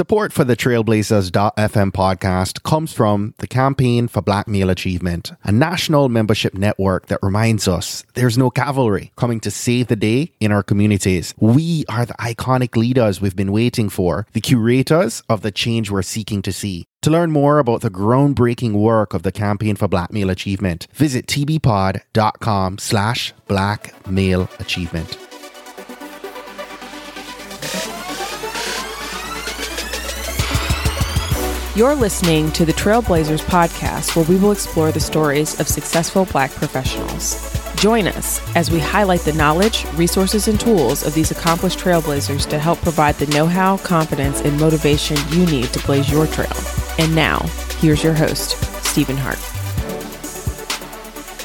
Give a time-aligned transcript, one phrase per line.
[0.00, 6.08] Support for the Trailblazers.fm podcast comes from the Campaign for Black Male Achievement, a national
[6.08, 10.62] membership network that reminds us there's no cavalry coming to save the day in our
[10.62, 11.34] communities.
[11.38, 16.00] We are the iconic leaders we've been waiting for, the curators of the change we're
[16.00, 16.86] seeking to see.
[17.02, 21.26] To learn more about the groundbreaking work of the Campaign for Black Male Achievement, visit
[21.26, 23.94] tbpod.com slash black
[24.58, 25.29] achievement.
[31.76, 36.50] You're listening to the Trailblazers podcast, where we will explore the stories of successful black
[36.50, 37.38] professionals.
[37.76, 42.58] Join us as we highlight the knowledge, resources, and tools of these accomplished trailblazers to
[42.58, 46.52] help provide the know how, confidence, and motivation you need to blaze your trail.
[46.98, 47.38] And now,
[47.78, 49.38] here's your host, Stephen Hart.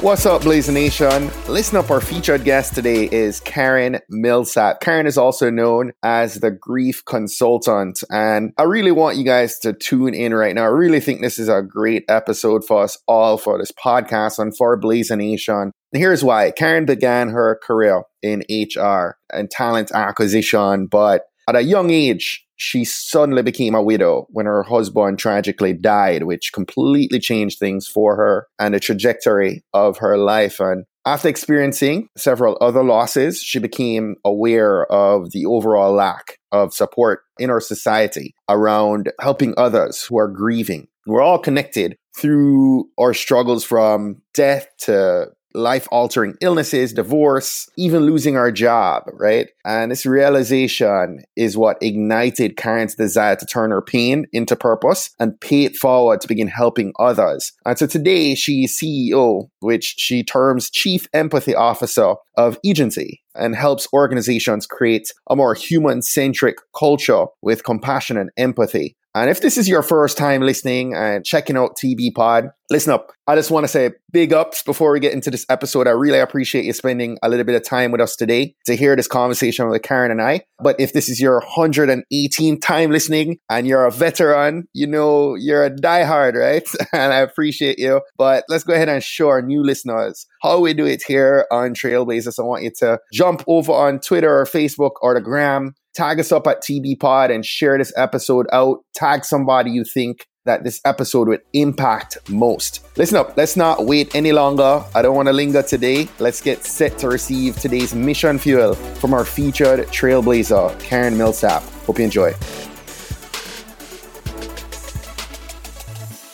[0.02, 1.30] What's up, Blaze Nation?
[1.48, 4.80] Listen up, our featured guest today is Karen Millsap.
[4.80, 8.04] Karen is also known as the grief consultant.
[8.10, 10.64] And I really want you guys to tune in right now.
[10.64, 14.54] I really think this is a great episode for us all for this podcast and
[14.54, 15.72] for Blaze Nation.
[15.92, 16.50] And here's why.
[16.50, 22.84] Karen began her career in HR and talent acquisition, but at a young age, she
[22.84, 28.46] suddenly became a widow when her husband tragically died, which completely changed things for her
[28.58, 30.58] and the trajectory of her life.
[30.60, 37.20] And after experiencing several other losses, she became aware of the overall lack of support
[37.38, 40.88] in our society around helping others who are grieving.
[41.06, 48.36] We're all connected through our struggles from death to life altering illnesses, divorce, even losing
[48.36, 49.48] our job, right?
[49.64, 55.40] And this realization is what ignited Karen's desire to turn her pain into purpose and
[55.40, 57.52] pay it forward to begin helping others.
[57.64, 63.88] And so today she's CEO, which she terms Chief Empathy Officer of Agency and helps
[63.92, 68.96] organizations create a more human centric culture with compassion and empathy.
[69.16, 72.92] And if this is your first time listening uh, and checking out TB Pod, listen
[72.92, 73.12] up.
[73.26, 75.88] I just want to say big ups before we get into this episode.
[75.88, 78.94] I really appreciate you spending a little bit of time with us today to hear
[78.94, 80.42] this conversation with Karen and I.
[80.58, 85.64] But if this is your 118th time listening and you're a veteran, you know you're
[85.64, 86.68] a diehard, right?
[86.92, 88.02] and I appreciate you.
[88.18, 91.72] But let's go ahead and show our new listeners how we do it here on
[91.72, 92.38] Trailblazers.
[92.38, 96.30] I want you to jump over on Twitter or Facebook or the gram tag us
[96.30, 98.84] up at TB Pod and share this episode out.
[98.94, 102.86] Tag somebody you think that this episode would impact most.
[102.96, 104.84] Listen up, let's not wait any longer.
[104.94, 106.06] I don't want to linger today.
[106.18, 111.62] Let's get set to receive today's mission fuel from our featured trailblazer, Karen Millsap.
[111.86, 112.34] Hope you enjoy.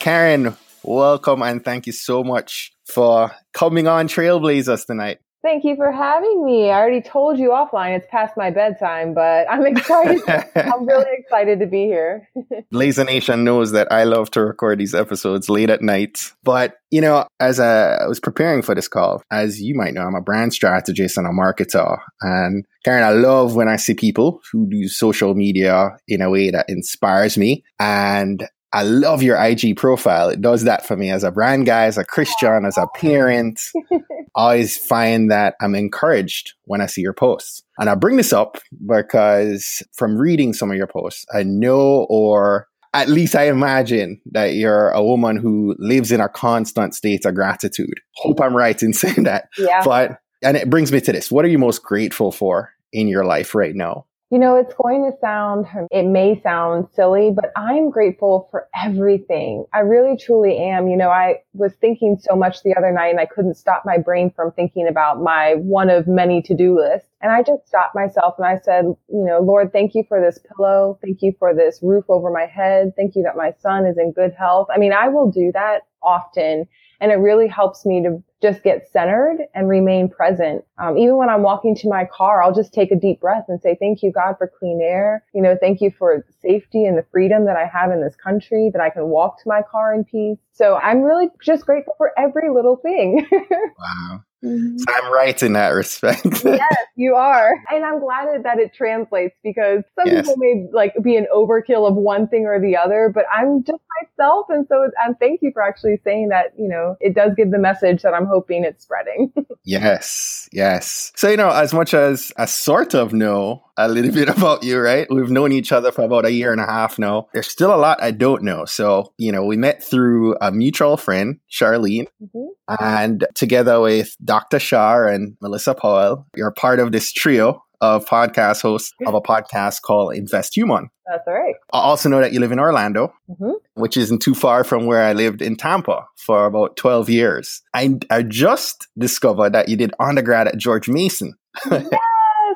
[0.00, 5.18] Karen, welcome and thank you so much for coming on Trailblazers tonight.
[5.42, 6.70] Thank you for having me.
[6.70, 10.22] I already told you offline it's past my bedtime, but I'm excited.
[10.54, 12.28] I'm really excited to be here.
[12.70, 16.32] Blaze Nation knows that I love to record these episodes late at night.
[16.44, 20.02] But, you know, as uh, I was preparing for this call, as you might know,
[20.02, 21.98] I'm a brand strategist and a marketer.
[22.20, 26.50] And Karen, I love when I see people who do social media in a way
[26.50, 27.64] that inspires me.
[27.81, 30.30] And I love your IG profile.
[30.30, 33.60] It does that for me as a brand guy, as a Christian, as a parent.
[33.92, 33.98] I
[34.34, 37.62] always find that I'm encouraged when I see your posts.
[37.78, 42.68] And I bring this up because from reading some of your posts, I know or
[42.94, 47.34] at least I imagine that you're a woman who lives in a constant state of
[47.34, 48.00] gratitude.
[48.16, 49.48] Hope I'm right in saying that.
[49.58, 49.82] Yeah.
[49.84, 51.30] But and it brings me to this.
[51.30, 54.06] What are you most grateful for in your life right now?
[54.32, 59.66] You know, it's going to sound, it may sound silly, but I'm grateful for everything.
[59.75, 60.88] I really truly am.
[60.88, 63.98] You know, I was thinking so much the other night and I couldn't stop my
[63.98, 67.04] brain from thinking about my one of many to do list.
[67.20, 70.38] And I just stopped myself and I said, you know, Lord, thank you for this
[70.56, 70.99] pillow.
[71.03, 72.94] Thank you for this roof over my head.
[72.97, 74.69] Thank you that my son is in good health.
[74.75, 76.66] I mean, I will do that often
[77.02, 80.64] and it really helps me to just get centered and remain present.
[80.78, 83.60] Um, even when I'm walking to my car, I'll just take a deep breath and
[83.60, 85.24] say, thank you, God, for clean air.
[85.34, 88.70] You know, thank you for safety and the freedom that I have in this country,
[88.72, 90.38] that I can walk to my car in peace.
[90.52, 93.26] So I'm really just grateful for every little thing.
[93.32, 94.22] wow.
[94.44, 94.78] Mm-hmm.
[94.78, 96.24] So I'm right in that respect.
[96.44, 97.54] yes, you are.
[97.70, 100.26] And I'm glad that it translates because some yes.
[100.26, 103.78] people may like be an overkill of one thing or the other, but I'm just
[104.00, 104.46] myself.
[104.48, 107.58] And so and thank you for actually saying that, you know, it does give the
[107.58, 109.32] message that I'm hoping it's spreading.
[109.64, 111.12] yes, yes.
[111.16, 114.78] So, you know, as much as I sort of know a little bit about you,
[114.78, 115.06] right?
[115.10, 117.28] We've known each other for about a year and a half now.
[117.32, 118.64] There's still a lot I don't know.
[118.64, 122.48] So, you know, we met through a mutual friend, Charlene, mm-hmm.
[122.80, 124.58] And together with Dr.
[124.58, 129.82] Shah and Melissa Powell, you're part of this trio of podcast hosts of a podcast
[129.82, 130.88] called Invest Human.
[131.06, 131.56] That's all right.
[131.72, 133.52] I also know that you live in Orlando, mm-hmm.
[133.74, 137.60] which isn't too far from where I lived in Tampa for about 12 years.
[137.74, 141.34] I, I just discovered that you did undergrad at George Mason.
[141.70, 141.84] yes,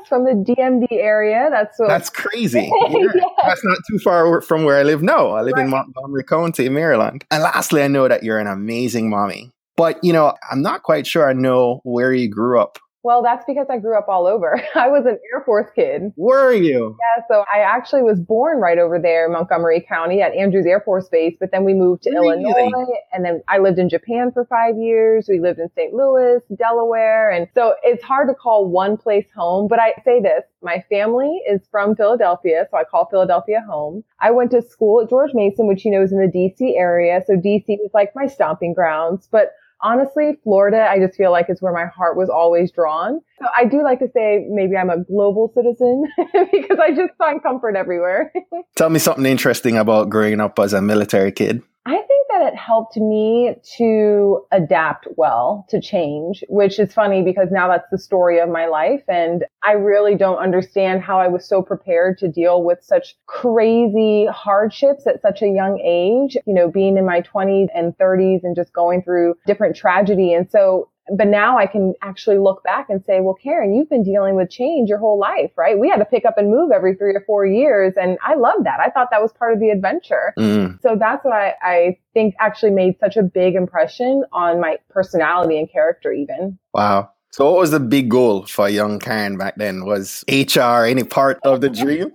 [0.09, 1.49] from the DMV area.
[1.51, 2.71] That's what That's crazy.
[2.89, 5.31] Yeah, That's not too far from where I live now.
[5.31, 5.65] I live right.
[5.65, 7.25] in Montgomery County, Maryland.
[7.31, 9.53] And lastly, I know that you're an amazing mommy.
[9.77, 12.79] But, you know, I'm not quite sure I know where you grew up.
[13.07, 14.61] Well, that's because I grew up all over.
[14.75, 16.13] I was an Air Force kid.
[16.17, 16.97] Were you?
[16.99, 20.81] Yeah, so I actually was born right over there, in Montgomery County at Andrews Air
[20.81, 22.43] Force Base, but then we moved to really?
[22.43, 25.27] Illinois and then I lived in Japan for five years.
[25.29, 25.95] We lived in St.
[25.95, 27.31] Louis, Delaware.
[27.31, 31.43] And so it's hard to call one place home, but I say this, my family
[31.49, 34.03] is from Philadelphia, so I call Philadelphia home.
[34.19, 37.23] I went to school at George Mason, which you know is in the DC area.
[37.25, 41.63] So DC is like my stomping grounds, but honestly, Florida, I just feel like is
[41.63, 43.21] where my heart was always drawn.
[43.41, 46.05] So I do like to say maybe I'm a global citizen
[46.53, 48.33] because I just find comfort everywhere.
[48.77, 51.63] Tell me something interesting about growing up as a military kid.
[51.89, 57.53] I think that it helped me to adapt well to change, which is funny because
[57.53, 59.05] now that's the story of my life.
[59.07, 64.27] And I really don't understand how I was so prepared to deal with such crazy
[64.27, 68.57] hardships at such a young age, you know, being in my 20s and 30s and
[68.57, 70.33] just going through different tragedy.
[70.33, 74.03] And so but now I can actually look back and say, well, Karen, you've been
[74.03, 75.79] dealing with change your whole life, right?
[75.79, 77.95] We had to pick up and move every three or four years.
[77.97, 78.81] And I love that.
[78.81, 80.35] I thought that was part of the adventure.
[80.39, 80.81] Mm.
[80.83, 85.59] So that's what I, I think actually made such a big impression on my personality
[85.59, 86.59] and character even.
[86.75, 87.11] Wow.
[87.37, 89.85] So what was the big goal for young Karen back then?
[89.85, 92.11] Was HR any part of the dream?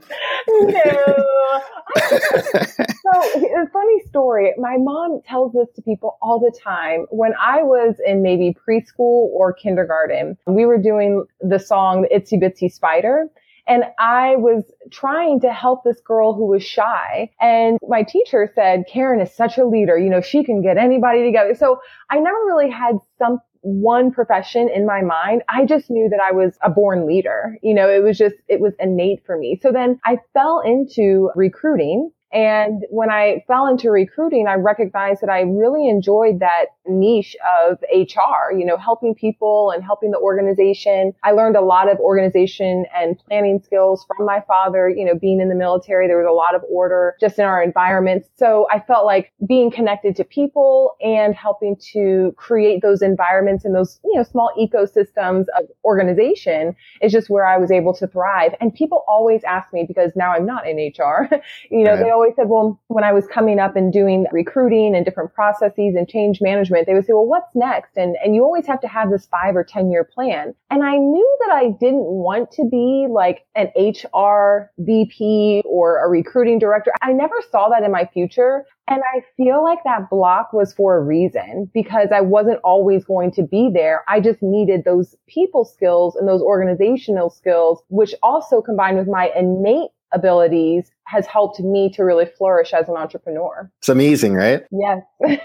[0.48, 1.62] no.
[2.10, 3.22] so
[3.62, 4.52] a funny story.
[4.58, 7.06] My mom tells this to people all the time.
[7.12, 12.72] When I was in maybe preschool or kindergarten, we were doing the song Itsy Bitsy
[12.72, 13.28] Spider.
[13.68, 17.30] And I was trying to help this girl who was shy.
[17.40, 20.00] And my teacher said, Karen is such a leader.
[20.00, 21.54] You know, she can get anybody together.
[21.54, 21.80] So
[22.10, 25.44] I never really had some one profession in my mind.
[25.50, 27.58] I just knew that I was a born leader.
[27.62, 29.60] You know, it was just, it was innate for me.
[29.62, 35.30] So then I fell into recruiting and when I fell into recruiting, I recognized that
[35.30, 41.14] I really enjoyed that niche of HR, you know, helping people and helping the organization.
[41.24, 45.42] I learned a lot of organization and planning skills from my father, you know, being
[45.42, 46.08] in the military.
[46.08, 48.26] There was a lot of order just in our environment.
[48.38, 53.76] So I felt like being connected to people and helping to create those environments and
[53.76, 58.54] those, you know, small ecosystems of organization is just where I was able to thrive.
[58.62, 61.30] And people always ask me because now I'm not in HR,
[61.72, 62.04] you know, right.
[62.04, 65.34] they always always said, well, when I was coming up and doing recruiting and different
[65.34, 67.98] processes and change management, they would say, well, what's next?
[67.98, 70.54] And, and you always have to have this five or 10 year plan.
[70.70, 76.10] And I knew that I didn't want to be like an HR VP or a
[76.10, 76.92] recruiting director.
[77.02, 78.66] I never saw that in my future.
[78.88, 83.32] And I feel like that block was for a reason because I wasn't always going
[83.32, 84.04] to be there.
[84.08, 89.32] I just needed those people skills and those organizational skills, which also combined with my
[89.36, 93.70] innate abilities has helped me to really flourish as an entrepreneur.
[93.80, 94.64] It's amazing, right?
[94.72, 95.02] Yes.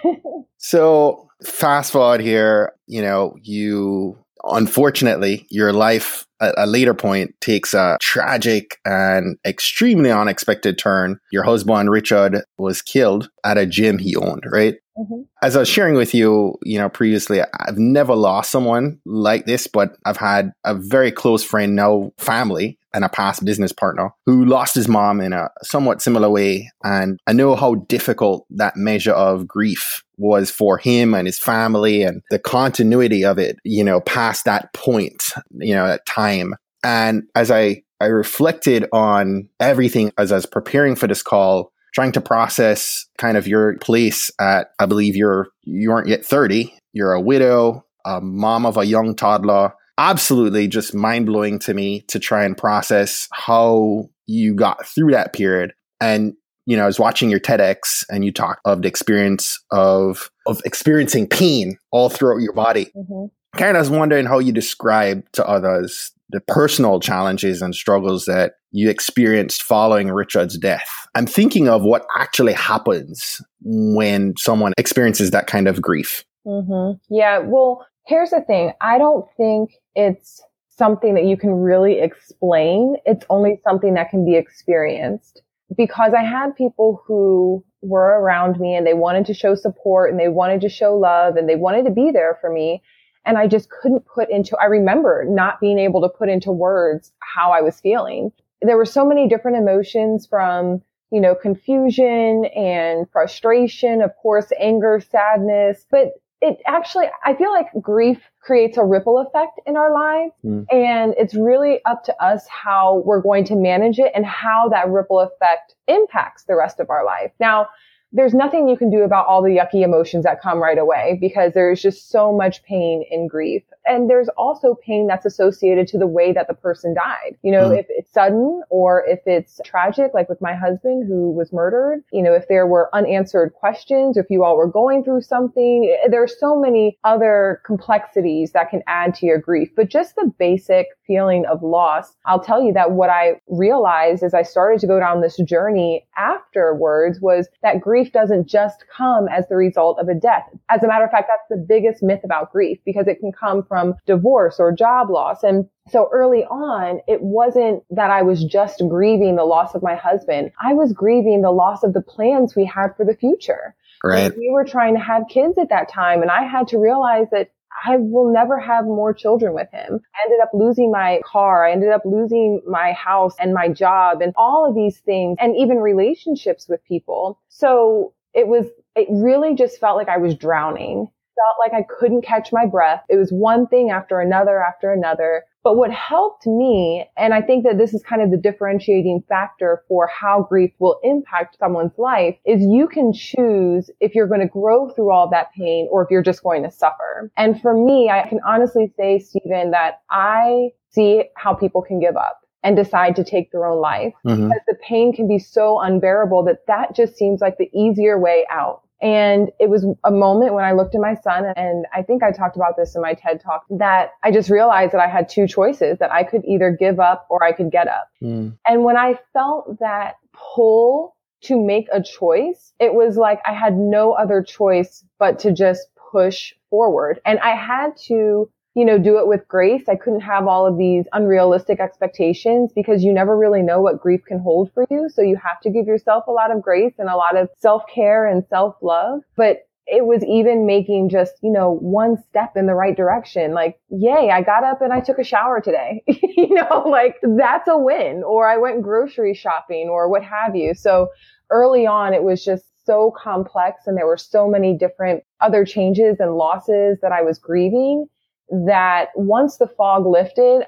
[0.59, 4.19] so fast forward here, you know, you
[4.49, 11.19] unfortunately, your life at a later point takes a tragic and extremely unexpected turn.
[11.33, 14.77] Your husband, Richard, was killed at a gym he owned, right?
[14.99, 15.23] Mm-hmm.
[15.43, 19.67] As I was sharing with you, you know, previously, I've never lost someone like this,
[19.67, 24.47] but I've had a very close friend, now family, and a past business partner who
[24.47, 26.71] lost his mom in a somewhat similar way.
[26.83, 32.03] And I know how difficult that measure of grief was for him and his family
[32.03, 35.23] and the continuity of it, you know, past that point,
[35.53, 36.55] you know, that time.
[36.83, 42.13] And as I, I reflected on everything as I was preparing for this call, trying
[42.13, 46.73] to process kind of your place at, I believe you're, you aren't yet 30.
[46.95, 52.03] You're a widow, a mom of a young toddler, absolutely just mind blowing to me
[52.09, 55.73] to try and process how you got through that period.
[56.01, 56.35] And,
[56.67, 60.61] you know, I was watching your TEDx and you talk of the experience of, of
[60.65, 62.91] experiencing pain all throughout your body.
[62.97, 63.27] Mm-hmm.
[63.57, 68.55] Karen, I was wondering how you describe to others the personal challenges and struggles that
[68.73, 70.89] you experienced following Richard's death.
[71.15, 76.25] I'm thinking of what actually happens when someone experiences that kind of grief.
[76.47, 76.99] Mm-hmm.
[77.15, 77.39] Yeah.
[77.39, 78.73] Well, here's the thing.
[78.81, 82.97] I don't think it's something that you can really explain.
[83.05, 85.43] It's only something that can be experienced
[85.77, 90.21] because I had people who were around me and they wanted to show support and
[90.21, 92.83] they wanted to show love and they wanted to be there for me.
[93.25, 97.13] And I just couldn't put into, I remember not being able to put into words
[97.19, 98.31] how I was feeling.
[98.63, 105.01] There were so many different emotions from, you know, confusion and frustration, of course, anger,
[105.01, 110.33] sadness, but it actually, I feel like grief creates a ripple effect in our lives.
[110.45, 110.67] Mm.
[110.71, 114.89] And it's really up to us how we're going to manage it and how that
[114.89, 117.33] ripple effect impacts the rest of our life.
[117.41, 117.69] Now,
[118.17, 121.53] there's nothing you can do about all the yucky emotions that come right away because
[121.53, 123.63] there's just so much pain and grief.
[123.85, 127.37] And there's also pain that's associated to the way that the person died.
[127.43, 127.79] You know, mm.
[127.79, 132.23] if it's sudden or if it's tragic, like with my husband who was murdered, you
[132.23, 136.59] know, if there were unanswered questions, if you all were going through something, there's so
[136.59, 139.69] many other complexities that can add to your grief.
[139.77, 144.33] But just the basic feeling of loss, I'll tell you that what I realized as
[144.33, 149.49] I started to go down this journey afterwards was that grief doesn't just come as
[149.49, 150.45] the result of a death.
[150.69, 153.63] As a matter of fact, that's the biggest myth about grief because it can come
[153.63, 155.43] from divorce or job loss.
[155.43, 159.95] And so early on, it wasn't that I was just grieving the loss of my
[159.95, 160.53] husband.
[160.61, 163.75] I was grieving the loss of the plans we had for the future.
[164.05, 164.37] Right.
[164.37, 167.51] We were trying to have kids at that time and I had to realize that
[167.85, 170.01] I will never have more children with him.
[170.15, 171.67] I ended up losing my car.
[171.67, 175.57] I ended up losing my house and my job and all of these things and
[175.57, 177.39] even relationships with people.
[177.49, 181.09] So it was, it really just felt like I was drowning.
[181.37, 183.03] Felt like I couldn't catch my breath.
[183.09, 185.45] It was one thing after another after another.
[185.63, 189.83] But what helped me, and I think that this is kind of the differentiating factor
[189.89, 194.47] for how grief will impact someone's life, is you can choose if you're going to
[194.47, 197.31] grow through all that pain or if you're just going to suffer.
[197.37, 202.17] And for me, I can honestly say, Stephen, that I see how people can give
[202.17, 204.49] up and decide to take their own life mm-hmm.
[204.49, 208.47] because the pain can be so unbearable that that just seems like the easier way
[208.51, 208.83] out.
[209.03, 212.33] And it was a moment when I looked at my son and I think I
[212.33, 215.47] talked about this in my TED talk that I just realized that I had two
[215.47, 218.09] choices that I could either give up or I could get up.
[218.23, 218.57] Mm.
[218.67, 223.77] And when I felt that pull to make a choice, it was like I had
[223.77, 227.21] no other choice but to just push forward.
[227.27, 229.85] And I had to you know, do it with grace.
[229.89, 234.21] I couldn't have all of these unrealistic expectations because you never really know what grief
[234.29, 235.09] can hold for you.
[235.09, 237.85] So you have to give yourself a lot of grace and a lot of self
[237.93, 239.21] care and self love.
[239.35, 243.55] But it was even making just, you know, one step in the right direction.
[243.55, 246.03] Like, yay, I got up and I took a shower today.
[246.07, 248.23] you know, like that's a win.
[248.27, 250.75] Or I went grocery shopping or what have you.
[250.75, 251.09] So
[251.51, 256.19] early on, it was just so complex and there were so many different other changes
[256.21, 258.07] and losses that I was grieving
[258.51, 260.67] that once the fog lifted,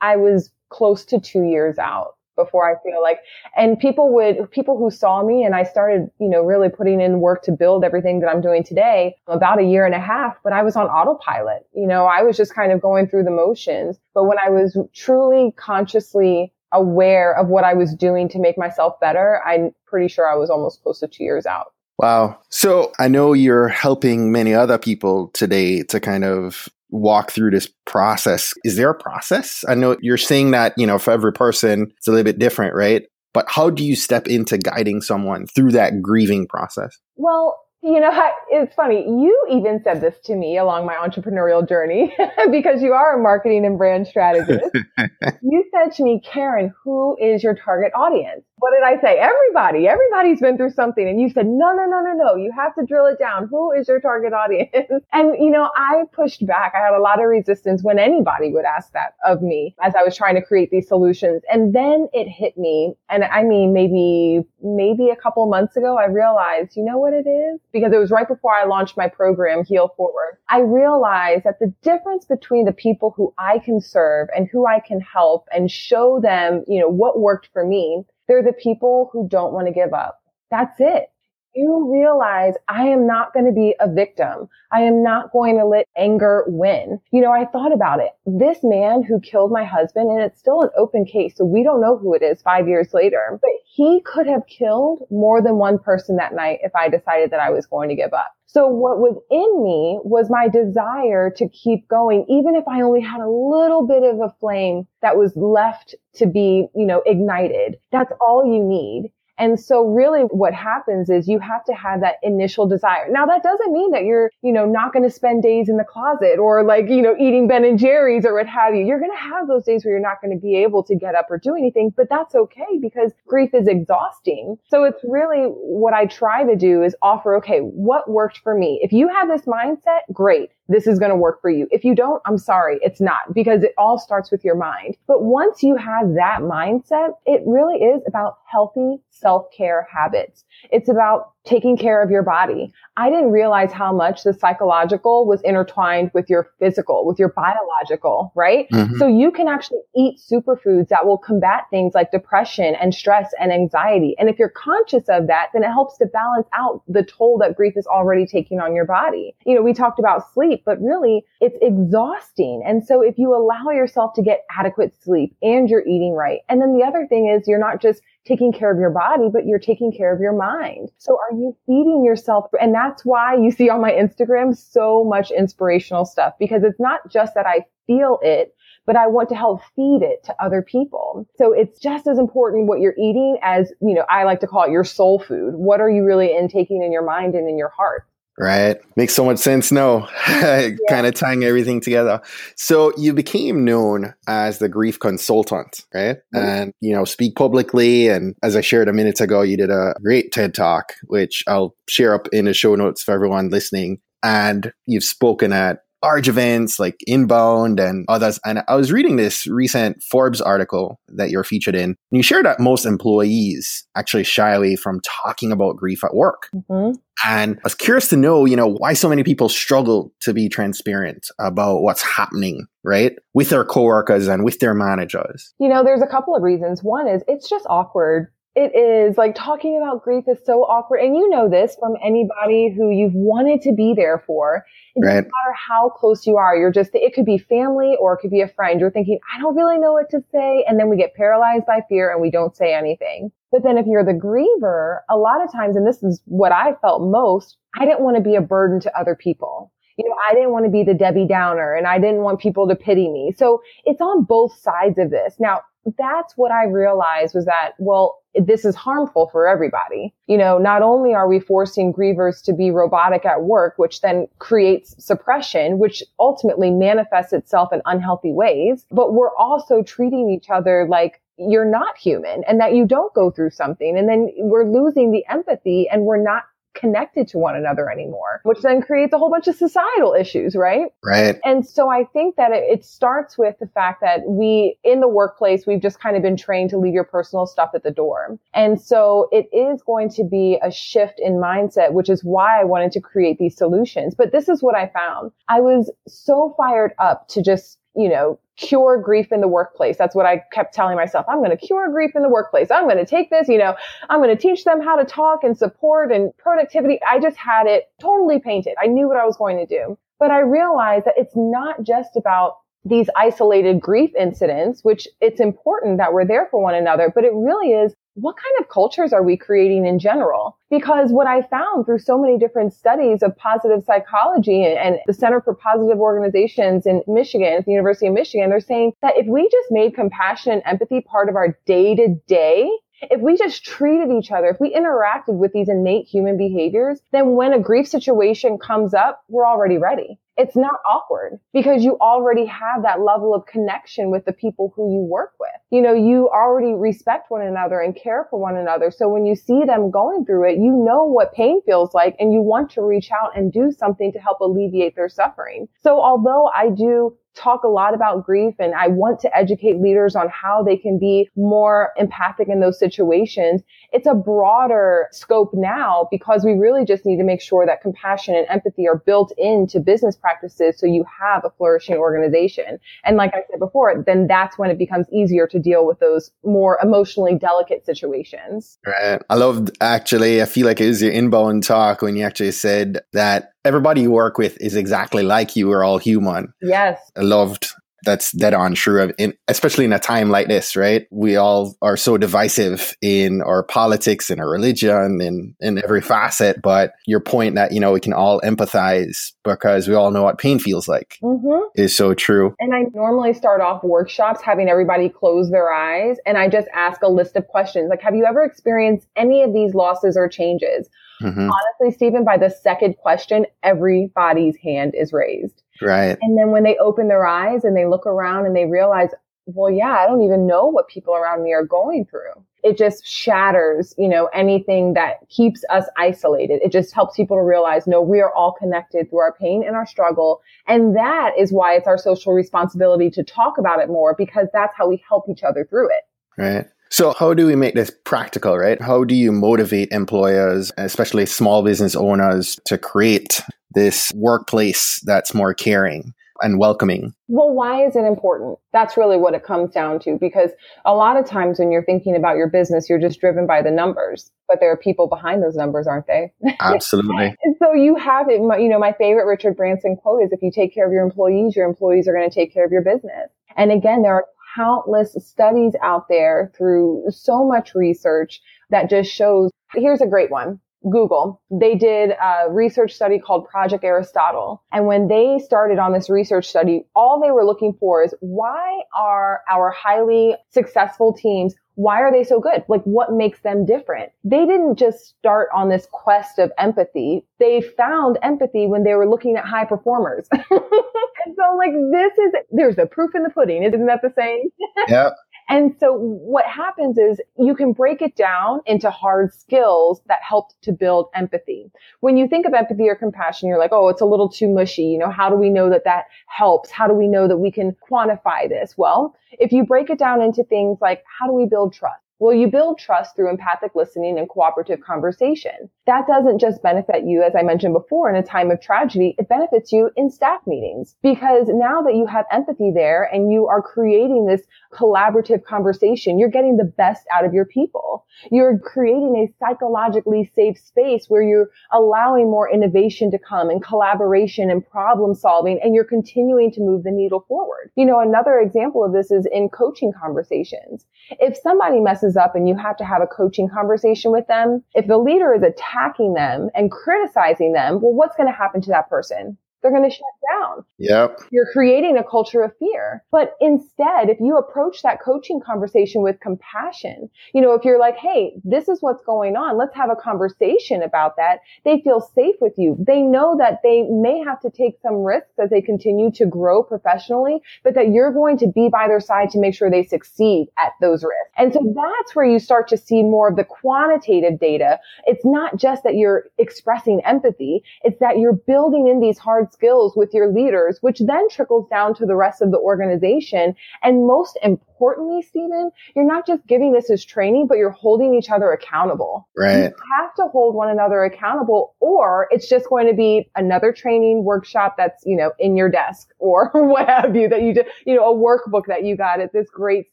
[0.00, 3.18] I was close to two years out before I feel like,
[3.56, 7.20] and people would, people who saw me and I started, you know, really putting in
[7.20, 10.52] work to build everything that I'm doing today about a year and a half, but
[10.52, 11.66] I was on autopilot.
[11.74, 13.98] You know, I was just kind of going through the motions.
[14.14, 18.98] But when I was truly consciously aware of what I was doing to make myself
[19.00, 21.74] better, I'm pretty sure I was almost close to two years out.
[22.00, 22.38] Wow.
[22.48, 27.70] So I know you're helping many other people today to kind of walk through this
[27.84, 28.54] process.
[28.64, 29.66] Is there a process?
[29.68, 32.74] I know you're saying that, you know, for every person, it's a little bit different,
[32.74, 33.02] right?
[33.34, 36.98] But how do you step into guiding someone through that grieving process?
[37.16, 38.10] Well, you know,
[38.50, 39.04] it's funny.
[39.04, 42.14] You even said this to me along my entrepreneurial journey
[42.50, 44.70] because you are a marketing and brand strategist.
[45.42, 48.44] you said to me, Karen, who is your target audience?
[48.60, 49.18] what did I say?
[49.18, 51.08] Everybody, everybody's been through something.
[51.08, 52.36] And you said, no, no, no, no, no.
[52.36, 53.48] You have to drill it down.
[53.50, 54.70] Who is your target audience?
[55.12, 56.72] and, you know, I pushed back.
[56.74, 60.02] I had a lot of resistance when anybody would ask that of me as I
[60.02, 61.42] was trying to create these solutions.
[61.50, 62.94] And then it hit me.
[63.08, 67.26] And I mean, maybe, maybe a couple months ago, I realized, you know what it
[67.26, 67.60] is?
[67.72, 70.38] Because it was right before I launched my program, Heal Forward.
[70.48, 74.80] I realized that the difference between the people who I can serve and who I
[74.80, 79.26] can help and show them, you know, what worked for me they're the people who
[79.26, 80.22] don't want to give up.
[80.52, 81.09] That's it.
[81.54, 84.48] You realize I am not going to be a victim.
[84.70, 87.00] I am not going to let anger win.
[87.10, 88.10] You know, I thought about it.
[88.24, 91.80] This man who killed my husband, and it's still an open case, so we don't
[91.80, 95.78] know who it is five years later, but he could have killed more than one
[95.78, 98.32] person that night if I decided that I was going to give up.
[98.46, 103.00] So what was in me was my desire to keep going, even if I only
[103.00, 107.76] had a little bit of a flame that was left to be, you know, ignited.
[107.92, 109.12] That's all you need.
[109.40, 113.06] And so really what happens is you have to have that initial desire.
[113.10, 115.84] Now that doesn't mean that you're, you know, not going to spend days in the
[115.84, 118.84] closet or like, you know, eating Ben and Jerry's or what have you.
[118.84, 121.14] You're going to have those days where you're not going to be able to get
[121.14, 124.58] up or do anything, but that's okay because grief is exhausting.
[124.68, 128.78] So it's really what I try to do is offer, okay, what worked for me?
[128.82, 130.50] If you have this mindset, great.
[130.70, 131.66] This is going to work for you.
[131.70, 134.96] If you don't, I'm sorry, it's not because it all starts with your mind.
[135.06, 140.44] But once you have that mindset, it really is about healthy self-care habits.
[140.70, 142.72] It's about taking care of your body.
[142.96, 148.30] I didn't realize how much the psychological was intertwined with your physical, with your biological,
[148.34, 148.68] right?
[148.70, 148.98] Mm-hmm.
[148.98, 153.52] So you can actually eat superfoods that will combat things like depression and stress and
[153.52, 154.14] anxiety.
[154.18, 157.56] And if you're conscious of that, then it helps to balance out the toll that
[157.56, 159.34] grief is already taking on your body.
[159.46, 162.62] You know, we talked about sleep, but really it's exhausting.
[162.66, 166.60] And so if you allow yourself to get adequate sleep and you're eating right, and
[166.60, 169.58] then the other thing is you're not just taking care of your body, but you're
[169.58, 170.90] taking care of your mind.
[170.98, 172.46] So are you feeding yourself?
[172.60, 177.00] And that's why you see on my Instagram so much inspirational stuff because it's not
[177.10, 178.54] just that I feel it,
[178.86, 181.26] but I want to help feed it to other people.
[181.36, 184.62] So it's just as important what you're eating as, you know, I like to call
[184.64, 185.54] it your soul food.
[185.56, 188.06] What are you really intaking in your mind and in your heart?
[188.38, 188.78] Right.
[188.96, 189.70] Makes so much sense.
[189.70, 190.70] No, yeah.
[190.88, 192.22] kind of tying everything together.
[192.56, 196.16] So you became known as the grief consultant, right?
[196.34, 196.38] Mm-hmm.
[196.38, 198.08] And, you know, speak publicly.
[198.08, 201.74] And as I shared a minute ago, you did a great TED talk, which I'll
[201.88, 204.00] share up in the show notes for everyone listening.
[204.22, 208.38] And you've spoken at large events like Inbound and others.
[208.44, 211.90] And I was reading this recent Forbes article that you're featured in.
[211.90, 216.48] And you shared that most employees actually shy away from talking about grief at work.
[216.54, 216.96] Mm-hmm.
[217.28, 220.48] And I was curious to know, you know, why so many people struggle to be
[220.48, 223.12] transparent about what's happening, right?
[223.34, 225.52] With their coworkers and with their managers.
[225.58, 226.82] You know, there's a couple of reasons.
[226.82, 230.98] One is it's just awkward it is like talking about grief is so awkward.
[230.98, 234.64] And you know this from anybody who you've wanted to be there for.
[234.96, 235.12] It right.
[235.12, 236.56] doesn't matter how close you are.
[236.56, 238.80] You're just, it could be family or it could be a friend.
[238.80, 240.64] You're thinking, I don't really know what to say.
[240.66, 243.30] And then we get paralyzed by fear and we don't say anything.
[243.52, 246.74] But then if you're the griever, a lot of times, and this is what I
[246.82, 250.32] felt most, I didn't want to be a burden to other people you know, I
[250.32, 253.34] didn't want to be the Debbie Downer and I didn't want people to pity me.
[253.36, 255.34] So it's on both sides of this.
[255.38, 255.60] Now,
[255.98, 260.14] that's what I realized was that, well, this is harmful for everybody.
[260.26, 264.28] You know, not only are we forcing grievers to be robotic at work, which then
[264.38, 270.86] creates suppression, which ultimately manifests itself in unhealthy ways, but we're also treating each other
[270.88, 273.96] like you're not human and that you don't go through something.
[273.96, 278.60] And then we're losing the empathy and we're not connected to one another anymore, which
[278.60, 280.86] then creates a whole bunch of societal issues, right?
[281.04, 281.38] Right.
[281.44, 285.08] And so I think that it, it, starts with the fact that we, in the
[285.08, 288.38] workplace, we've just kind of been trained to leave your personal stuff at the door.
[288.54, 292.64] And so it is going to be a shift in mindset, which is why I
[292.64, 294.14] wanted to create these solutions.
[294.14, 295.32] But this is what I found.
[295.48, 299.96] I was so fired up to just you know, cure grief in the workplace.
[299.96, 301.26] That's what I kept telling myself.
[301.28, 302.70] I'm going to cure grief in the workplace.
[302.70, 303.74] I'm going to take this, you know,
[304.08, 306.98] I'm going to teach them how to talk and support and productivity.
[307.08, 308.74] I just had it totally painted.
[308.80, 309.98] I knew what I was going to do.
[310.18, 315.98] But I realized that it's not just about these isolated grief incidents, which it's important
[315.98, 319.22] that we're there for one another, but it really is what kind of cultures are
[319.22, 320.58] we creating in general?
[320.68, 325.40] Because what I found through so many different studies of positive psychology and, the Center
[325.40, 329.48] for Positive Organizations in Michigan, at the University of Michigan, they're saying that if we
[329.50, 332.70] just made compassion and empathy part of our day to day,
[333.02, 337.32] if we just treated each other, if we interacted with these innate human behaviors, then
[337.32, 342.46] when a grief situation comes up, we're already ready it's not awkward because you already
[342.46, 345.50] have that level of connection with the people who you work with.
[345.70, 348.90] You know, you already respect one another and care for one another.
[348.90, 352.32] So when you see them going through it, you know what pain feels like and
[352.32, 355.68] you want to reach out and do something to help alleviate their suffering.
[355.82, 360.16] So although I do talk a lot about grief and I want to educate leaders
[360.16, 363.62] on how they can be more empathic in those situations.
[363.92, 368.34] It's a broader scope now because we really just need to make sure that compassion
[368.34, 372.78] and empathy are built into business practices so you have a flourishing organization.
[373.04, 376.30] And like I said before, then that's when it becomes easier to deal with those
[376.44, 378.78] more emotionally delicate situations.
[378.86, 379.20] Right.
[379.30, 383.00] I loved actually, I feel like it was your inbound talk when you actually said
[383.12, 385.68] that everybody you work with is exactly like you.
[385.68, 386.52] We're all human.
[386.62, 386.98] Yes.
[387.16, 387.68] Loved
[388.04, 391.06] that's dead on true, in, especially in a time like this, right?
[391.10, 396.62] We all are so divisive in our politics and our religion and in every facet.
[396.62, 400.38] But your point that, you know, we can all empathize because we all know what
[400.38, 401.68] pain feels like mm-hmm.
[401.74, 402.54] is so true.
[402.60, 407.02] And I normally start off workshops having everybody close their eyes and I just ask
[407.02, 407.88] a list of questions.
[407.90, 410.88] Like, have you ever experienced any of these losses or changes?
[411.22, 411.50] Mm-hmm.
[411.50, 415.62] Honestly, Stephen, by the second question, everybody's hand is raised.
[415.80, 416.16] Right.
[416.20, 419.10] And then when they open their eyes and they look around and they realize,
[419.46, 422.44] well, yeah, I don't even know what people around me are going through.
[422.62, 426.60] it just shatters, you know, anything that keeps us isolated.
[426.62, 429.74] It just helps people to realize, no, we are all connected through our pain and
[429.74, 430.42] our struggle.
[430.66, 434.74] And that is why it's our social responsibility to talk about it more because that's
[434.76, 436.02] how we help each other through it.
[436.36, 436.66] Right.
[436.92, 438.80] So, how do we make this practical, right?
[438.80, 443.40] How do you motivate employers, especially small business owners, to create
[443.72, 446.14] this workplace that's more caring?
[446.42, 447.14] and welcoming.
[447.28, 448.58] Well, why is it important?
[448.72, 450.50] That's really what it comes down to because
[450.84, 453.70] a lot of times when you're thinking about your business, you're just driven by the
[453.70, 456.32] numbers, but there are people behind those numbers, aren't they?
[456.60, 457.36] Absolutely.
[457.42, 460.50] and so you have it, you know, my favorite Richard Branson quote is if you
[460.50, 463.30] take care of your employees, your employees are going to take care of your business.
[463.56, 469.50] And again, there are countless studies out there through so much research that just shows
[469.74, 470.60] here's a great one.
[470.88, 474.62] Google, they did a research study called Project Aristotle.
[474.72, 478.80] And when they started on this research study, all they were looking for is why
[478.96, 482.62] are our highly successful teams why are they so good?
[482.68, 484.12] Like what makes them different?
[484.22, 487.24] They didn't just start on this quest of empathy.
[487.38, 490.28] They found empathy when they were looking at high performers.
[490.32, 493.62] and so like this is, there's the proof in the pudding.
[493.62, 494.50] Isn't that the saying?
[494.88, 495.10] Yeah.
[495.50, 500.52] And so what happens is you can break it down into hard skills that help
[500.62, 501.72] to build empathy.
[501.98, 504.84] When you think of empathy or compassion, you're like, oh, it's a little too mushy.
[504.84, 506.70] You know, how do we know that that helps?
[506.70, 508.78] How do we know that we can quantify this?
[508.78, 512.00] Well, if you break it down into things like how do we build trust?
[512.20, 515.70] Well, you build trust through empathic listening and cooperative conversation.
[515.86, 519.14] That doesn't just benefit you, as I mentioned before, in a time of tragedy.
[519.18, 523.46] It benefits you in staff meetings because now that you have empathy there and you
[523.46, 528.04] are creating this collaborative conversation, you're getting the best out of your people.
[528.30, 534.50] You're creating a psychologically safe space where you're allowing more innovation to come and collaboration
[534.50, 537.70] and problem solving and you're continuing to move the needle forward.
[537.76, 540.84] You know, another example of this is in coaching conversations.
[541.12, 544.86] If somebody messes up and you have to have a coaching conversation with them, if
[544.86, 548.88] the leader is attacking them and criticizing them, well, what's going to happen to that
[548.88, 549.36] person?
[549.62, 550.64] They're going to shut down.
[550.78, 551.20] Yep.
[551.30, 553.04] You're creating a culture of fear.
[553.10, 557.96] But instead, if you approach that coaching conversation with compassion, you know, if you're like,
[557.96, 559.58] Hey, this is what's going on.
[559.58, 561.40] Let's have a conversation about that.
[561.64, 562.76] They feel safe with you.
[562.78, 566.62] They know that they may have to take some risks as they continue to grow
[566.62, 570.48] professionally, but that you're going to be by their side to make sure they succeed
[570.58, 571.34] at those risks.
[571.36, 574.78] And so that's where you start to see more of the quantitative data.
[575.06, 577.62] It's not just that you're expressing empathy.
[577.82, 581.94] It's that you're building in these hard skills with your leaders, which then trickles down
[581.94, 583.54] to the rest of the organization.
[583.82, 588.30] And most importantly, Stephen, you're not just giving this as training, but you're holding each
[588.30, 589.28] other accountable.
[589.36, 589.64] Right.
[589.64, 594.24] You have to hold one another accountable or it's just going to be another training
[594.24, 597.94] workshop that's, you know, in your desk or what have you that you did, you
[597.94, 599.92] know, a workbook that you got at this great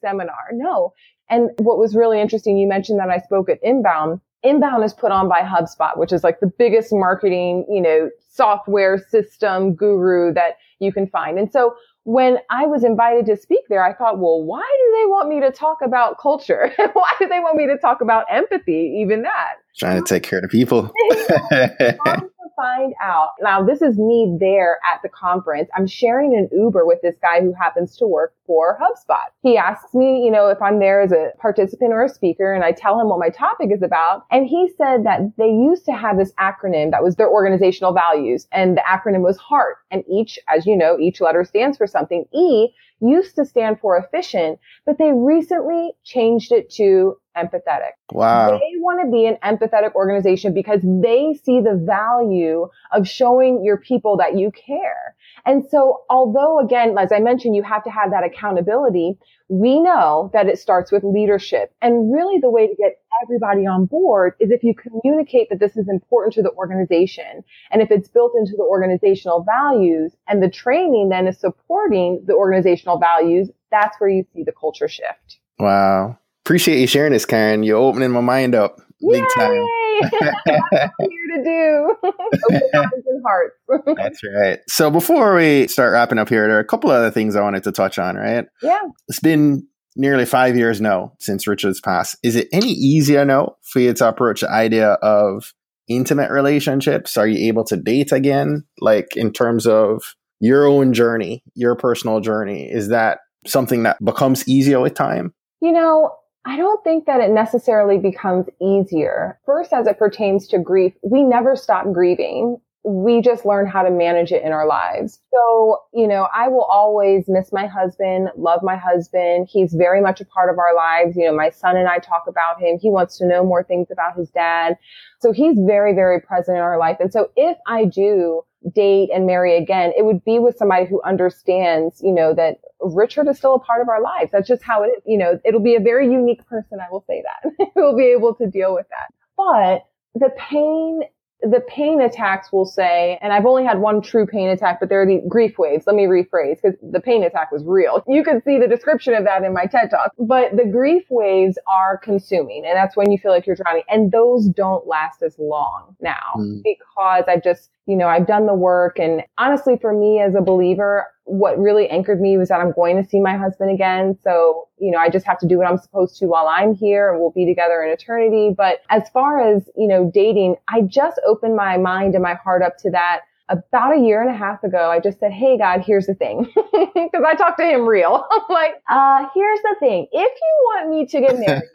[0.00, 0.36] seminar.
[0.52, 0.92] No.
[1.30, 4.20] And what was really interesting, you mentioned that I spoke at Inbound.
[4.42, 8.98] Inbound is put on by HubSpot, which is like the biggest marketing, you know, software
[8.98, 11.38] system guru that you can find.
[11.38, 11.74] And so
[12.04, 15.40] when I was invited to speak there, I thought, well, why do they want me
[15.40, 16.72] to talk about culture?
[16.92, 18.98] why do they want me to talk about empathy?
[19.02, 19.56] Even that.
[19.76, 20.90] Trying to take care of people.
[22.58, 23.30] find out.
[23.40, 25.70] Now, this is me there at the conference.
[25.76, 29.26] I'm sharing an Uber with this guy who happens to work for HubSpot.
[29.42, 32.64] He asks me, you know, if I'm there as a participant or a speaker and
[32.64, 34.24] I tell him what my topic is about.
[34.32, 38.48] And he said that they used to have this acronym that was their organizational values
[38.50, 39.76] and the acronym was HEART.
[39.90, 42.24] And each, as you know, each letter stands for something.
[42.32, 42.68] E
[43.00, 47.92] used to stand for efficient, but they recently changed it to empathetic.
[48.12, 48.50] Wow.
[48.50, 53.76] They want to be an empathetic organization because they see the value of showing your
[53.76, 55.14] people that you care.
[55.48, 59.16] And so, although again, as I mentioned, you have to have that accountability,
[59.48, 61.74] we know that it starts with leadership.
[61.80, 65.74] And really the way to get everybody on board is if you communicate that this
[65.78, 67.42] is important to the organization.
[67.70, 72.34] And if it's built into the organizational values and the training then is supporting the
[72.34, 75.38] organizational values, that's where you see the culture shift.
[75.58, 76.18] Wow.
[76.44, 77.62] Appreciate you sharing this, Karen.
[77.62, 79.26] You're opening my mind up big Yay!
[79.34, 79.64] time.
[80.00, 81.96] here to do.
[82.04, 83.56] Open minds and hearts.
[83.96, 84.60] That's right.
[84.68, 87.42] So before we start wrapping up here, there are a couple of other things I
[87.42, 88.46] wanted to touch on, right?
[88.62, 88.80] Yeah.
[89.08, 92.16] It's been nearly five years now since Richard's passed.
[92.22, 95.52] Is it any easier now for you to approach the idea of
[95.88, 97.16] intimate relationships?
[97.16, 98.64] Are you able to date again?
[98.80, 104.48] Like in terms of your own journey, your personal journey, is that something that becomes
[104.48, 105.34] easier with time?
[105.60, 106.12] You know,
[106.48, 109.38] I don't think that it necessarily becomes easier.
[109.44, 112.56] First, as it pertains to grief, we never stop grieving.
[112.88, 115.20] we just learn how to manage it in our lives.
[115.32, 119.48] So, you know, I will always miss my husband, love my husband.
[119.50, 121.16] He's very much a part of our lives.
[121.16, 122.78] You know, my son and I talk about him.
[122.80, 124.76] He wants to know more things about his dad.
[125.20, 126.96] So he's very, very present in our life.
[127.00, 128.42] And so if I do
[128.74, 133.28] date and marry again, it would be with somebody who understands, you know, that Richard
[133.28, 134.30] is still a part of our lives.
[134.32, 135.02] That's just how it is.
[135.06, 136.78] You know, it'll be a very unique person.
[136.80, 139.14] I will say that who will be able to deal with that.
[139.36, 141.02] But the pain
[141.40, 145.02] the pain attacks will say, and I've only had one true pain attack, but there
[145.02, 145.86] are the grief waves.
[145.86, 148.02] Let me rephrase because the pain attack was real.
[148.08, 151.56] You can see the description of that in my TED talk, but the grief waves
[151.68, 155.36] are consuming and that's when you feel like you're drowning and those don't last as
[155.38, 156.60] long now mm.
[156.64, 158.98] because I've just you know, I've done the work.
[158.98, 163.02] And honestly, for me as a believer, what really anchored me was that I'm going
[163.02, 164.18] to see my husband again.
[164.22, 167.10] So, you know, I just have to do what I'm supposed to while I'm here
[167.10, 168.54] and we'll be together in eternity.
[168.54, 172.62] But as far as, you know, dating, I just opened my mind and my heart
[172.62, 175.80] up to that about a year and a half ago, I just said, Hey God,
[175.80, 176.46] here's the thing.
[176.54, 178.24] Cause I talked to him real.
[178.30, 180.06] I'm like, uh, here's the thing.
[180.12, 181.62] If you want me to get married,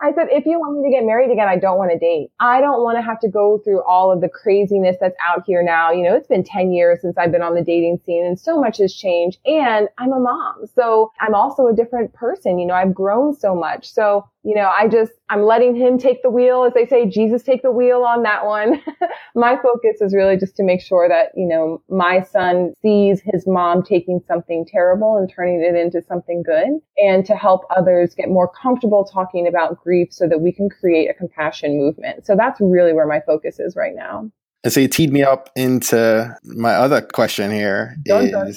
[0.00, 2.30] I said, if you want me to get married again, I don't want to date.
[2.40, 5.62] I don't want to have to go through all of the craziness that's out here
[5.62, 5.90] now.
[5.90, 8.60] You know, it's been 10 years since I've been on the dating scene and so
[8.60, 9.38] much has changed.
[9.46, 10.66] And I'm a mom.
[10.74, 12.58] So I'm also a different person.
[12.58, 13.90] You know, I've grown so much.
[13.90, 17.42] So you know, I just, I'm letting him take the wheel, as they say, Jesus
[17.42, 18.82] take the wheel on that one.
[19.36, 23.46] my focus is really just to make sure that, you know, my son sees his
[23.46, 28.28] mom taking something terrible and turning it into something good and to help others get
[28.28, 32.26] more comfortable talking about grief so that we can create a compassion movement.
[32.26, 34.30] So that's really where my focus is right now.
[34.64, 38.56] And so you teed me up into my other question here dun, is,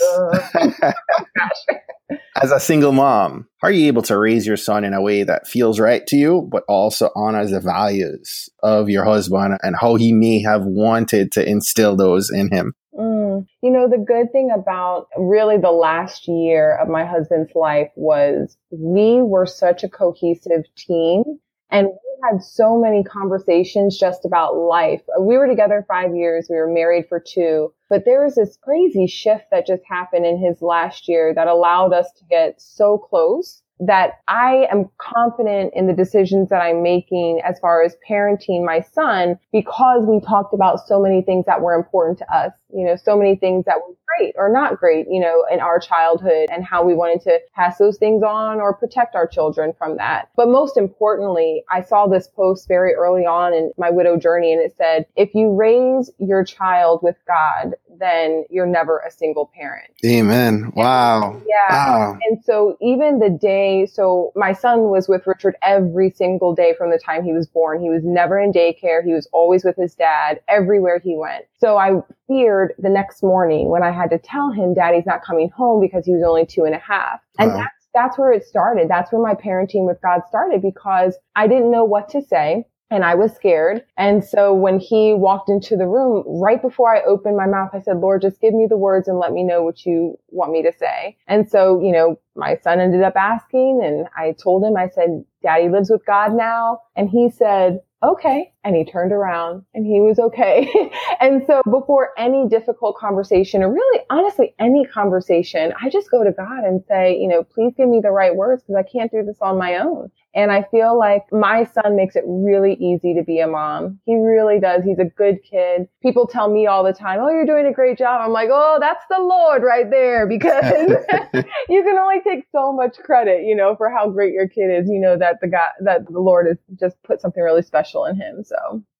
[0.54, 0.94] dun, dun.
[2.42, 5.24] as a single mom, how are you able to raise your son in a way
[5.24, 9.96] that feels right to you, but also honors the values of your husband and how
[9.96, 12.74] he may have wanted to instill those in him?
[12.94, 13.48] Mm.
[13.62, 18.56] You know, the good thing about really the last year of my husband's life was
[18.70, 21.24] we were such a cohesive team
[21.72, 25.02] and we had so many conversations just about life.
[25.20, 26.48] We were together five years.
[26.50, 30.38] We were married for two, but there was this crazy shift that just happened in
[30.38, 35.88] his last year that allowed us to get so close that I am confident in
[35.88, 40.88] the decisions that I'm making as far as parenting my son because we talked about
[40.88, 43.96] so many things that were important to us, you know, so many things that were
[44.18, 47.78] great or not great, you know, in our childhood and how we wanted to pass
[47.78, 50.30] those things on or protect our children from that.
[50.38, 54.62] But most importantly, I saw this post very early on in my widow journey and
[54.62, 59.90] it said, if you raise your child with God, then you're never a single parent.
[60.06, 60.72] Amen.
[60.76, 61.42] Wow.
[61.48, 61.88] Yeah.
[61.88, 62.18] Wow.
[62.28, 66.92] And so even the day, so my son was with Richard every single day from
[66.92, 67.82] the time he was born.
[67.82, 69.04] He was never in daycare.
[69.04, 71.46] He was always with his dad everywhere he went.
[71.58, 75.50] So I feared the next morning when I had to tell him daddy's not coming
[75.50, 77.22] home because he was only two and a half.
[77.40, 77.66] And wow.
[77.96, 78.90] That's, where it started.
[78.90, 83.04] That's where my parenting with God started because I didn't know what to say and
[83.04, 83.84] I was scared.
[83.98, 87.82] And so when he walked into the room, right before I opened my mouth, I
[87.82, 90.62] said, Lord, just give me the words and let me know what you want me
[90.64, 91.18] to say.
[91.28, 95.26] And so, you know, my son ended up asking and I told him, I said,
[95.42, 96.82] daddy lives with God now.
[96.96, 98.54] And he said, okay.
[98.66, 100.68] And he turned around and he was okay.
[101.22, 106.32] and so before any difficult conversation or really honestly any conversation, I just go to
[106.32, 109.24] God and say, you know, please give me the right words because I can't do
[109.24, 110.10] this on my own.
[110.36, 114.00] And I feel like my son makes it really easy to be a mom.
[114.06, 114.84] He really does.
[114.84, 115.88] He's a good kid.
[116.04, 118.20] People tell me all the time, Oh, you're doing a great job.
[118.22, 120.90] I'm like, Oh, that's the Lord right there because
[121.70, 124.90] you can only take so much credit, you know, for how great your kid is.
[124.90, 128.18] You know, that the God, that the Lord has just put something really special in
[128.18, 128.44] him.
[128.44, 128.55] So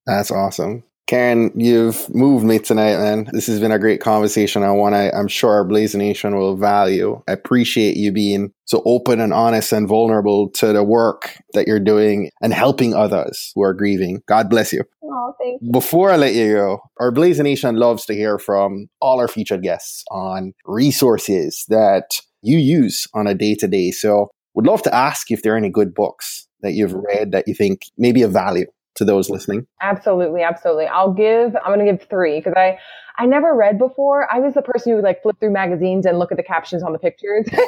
[0.06, 0.84] that's awesome.
[1.08, 3.30] Karen, you've moved me tonight, man.
[3.32, 4.64] This has been a great conversation.
[4.64, 7.22] I want to, I'm sure our Blaze Nation will value.
[7.28, 11.80] I appreciate you being so open and honest and vulnerable to the work that you're
[11.80, 14.24] doing and helping others who are grieving.
[14.28, 14.84] God bless you.
[15.04, 15.72] Oh, thank you.
[15.72, 19.62] Before I let you go, our Blaze Nation loves to hear from all our featured
[19.62, 23.92] guests on resources that you use on a day to day.
[23.92, 27.48] So would love to ask if there are any good books that you've read that
[27.48, 28.66] you think may be of value
[28.96, 29.68] to those listening?
[29.82, 30.88] Absolutely, absolutely.
[30.88, 32.78] I'll give, I'm going to give three because I,
[33.18, 34.28] I never read before.
[34.34, 36.84] I was the person who would like flip through magazines and look at the captions
[36.84, 37.46] on the pictures.
[37.52, 37.68] but,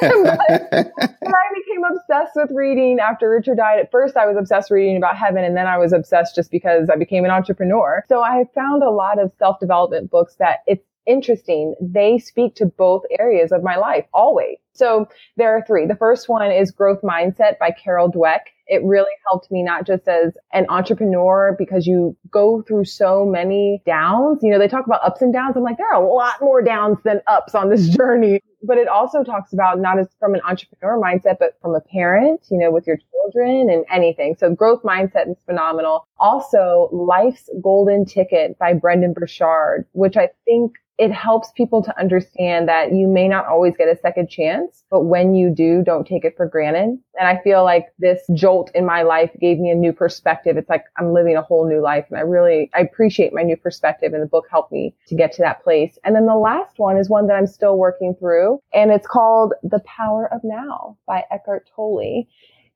[0.72, 3.78] I became obsessed with reading after Richard died.
[3.78, 6.90] At first, I was obsessed reading about heaven, and then I was obsessed just because
[6.90, 8.04] I became an entrepreneur.
[8.08, 11.74] So I found a lot of self development books that it's interesting.
[11.80, 14.58] They speak to both areas of my life always.
[14.78, 15.86] So there are three.
[15.86, 18.40] The first one is Growth Mindset by Carol Dweck.
[18.66, 23.82] it really helped me not just as an entrepreneur because you go through so many
[23.86, 24.40] downs.
[24.42, 25.56] You know, they talk about ups and downs.
[25.56, 28.40] I'm like, there are a lot more downs than ups on this journey.
[28.62, 32.40] But it also talks about not as from an entrepreneur mindset, but from a parent,
[32.50, 34.36] you know, with your children and anything.
[34.38, 36.06] So growth mindset is phenomenal.
[36.18, 42.68] Also, Life's Golden Ticket by Brendon Burchard, which I think it helps people to understand
[42.68, 46.24] that you may not always get a second chance, but when you do, don't take
[46.24, 46.98] it for granted.
[47.18, 50.56] And I feel like this jolt in my life gave me a new perspective.
[50.56, 53.56] It's like I'm living a whole new life and I really, I appreciate my new
[53.56, 55.96] perspective and the book helped me to get to that place.
[56.02, 59.54] And then the last one is one that I'm still working through and it's called
[59.62, 62.26] The Power of Now by Eckhart Tolle.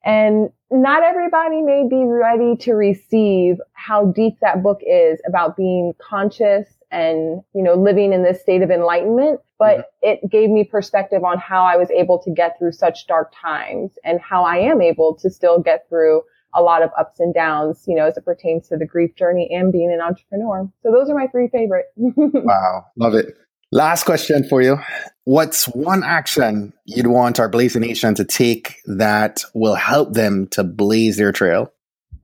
[0.05, 5.93] And not everybody may be ready to receive how deep that book is about being
[6.01, 9.41] conscious and, you know, living in this state of enlightenment.
[9.59, 10.09] But mm-hmm.
[10.09, 13.91] it gave me perspective on how I was able to get through such dark times
[14.05, 16.21] and how I am able to still get through
[16.55, 19.49] a lot of ups and downs, you know, as it pertains to the grief journey
[19.51, 20.69] and being an entrepreneur.
[20.83, 21.85] So those are my three favorite.
[21.97, 22.85] wow.
[22.95, 23.35] Love it.
[23.71, 24.77] Last question for you.
[25.23, 30.63] What's one action you'd want our Blaze Nation to take that will help them to
[30.63, 31.73] blaze their trail?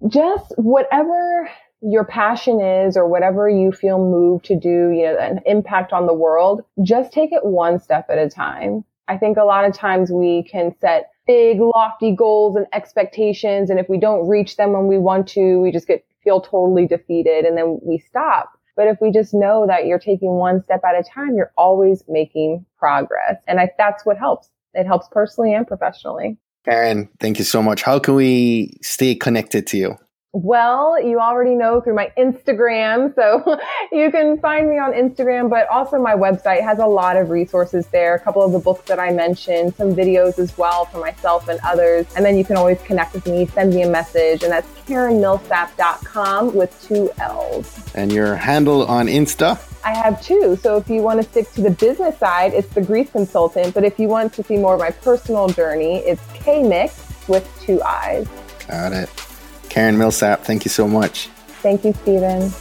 [0.08, 1.50] Just whatever
[1.82, 6.08] your passion is or whatever you feel moved to do, you know, an impact on
[6.08, 8.84] the world, just take it one step at a time.
[9.08, 13.70] I think a lot of times we can set big, lofty goals and expectations.
[13.70, 16.86] And if we don't reach them when we want to, we just get, feel totally
[16.86, 18.52] defeated and then we stop.
[18.76, 22.04] But if we just know that you're taking one step at a time, you're always
[22.08, 23.36] making progress.
[23.48, 24.50] And I, that's what helps.
[24.74, 26.38] It helps personally and professionally.
[26.65, 27.82] Karen, thank you so much.
[27.82, 29.98] How can we stay connected to you?
[30.32, 33.15] Well, you already know through my Instagram.
[33.15, 33.60] So
[33.92, 37.88] you can find me on Instagram, but also my website has a lot of resources
[37.88, 38.13] there.
[38.13, 41.60] A couple of the books that I mentioned, some videos as well for myself and
[41.63, 42.06] others.
[42.15, 44.44] And then you can always connect with me, send me a message.
[44.44, 47.96] And that's KarenMillsap.com with two L's.
[47.96, 49.60] And your handle on Insta?
[49.84, 50.56] I have two.
[50.62, 53.74] So if you want to stick to the business side, it's the grief consultant.
[53.74, 57.50] But if you want to see more of my personal journey, it's K Mix with
[57.62, 58.28] two eyes.
[58.68, 59.29] Got it.
[59.70, 61.28] Karen Millsap, thank you so much.
[61.62, 62.52] Thank you, Stephen.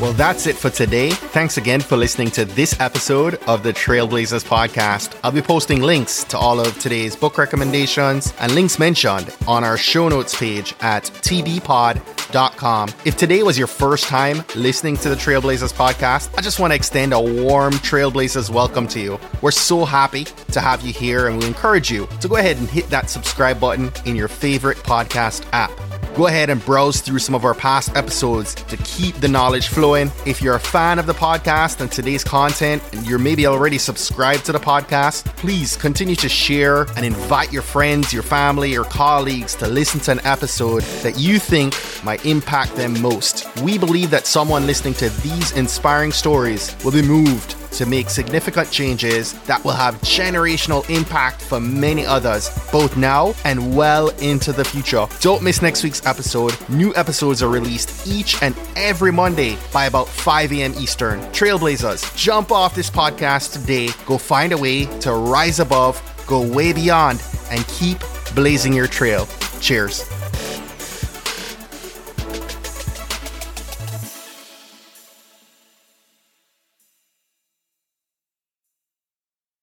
[0.00, 1.10] Well, that's it for today.
[1.10, 5.18] Thanks again for listening to this episode of the Trailblazers podcast.
[5.24, 9.76] I'll be posting links to all of today's book recommendations and links mentioned on our
[9.76, 12.90] show notes page at tbpod.com.
[13.04, 16.76] If today was your first time listening to the Trailblazers podcast, I just want to
[16.76, 19.18] extend a warm Trailblazers welcome to you.
[19.42, 22.68] We're so happy to have you here and we encourage you to go ahead and
[22.70, 25.72] hit that subscribe button in your favorite podcast app.
[26.18, 30.10] Go ahead and browse through some of our past episodes to keep the knowledge flowing.
[30.26, 34.44] If you're a fan of the podcast and today's content, and you're maybe already subscribed
[34.46, 39.54] to the podcast, please continue to share and invite your friends, your family, your colleagues
[39.54, 43.46] to listen to an episode that you think might impact them most.
[43.62, 48.70] We believe that someone listening to these inspiring stories will be moved to make significant
[48.70, 54.64] changes that will have generational impact for many others, both now and well into the
[54.64, 55.06] future.
[55.20, 56.56] Don't miss next week's episode.
[56.68, 60.74] New episodes are released each and every Monday by about 5 a.m.
[60.78, 61.20] Eastern.
[61.32, 63.88] Trailblazers, jump off this podcast today.
[64.06, 67.98] Go find a way to rise above, go way beyond, and keep
[68.34, 69.26] blazing your trail.
[69.60, 70.17] Cheers.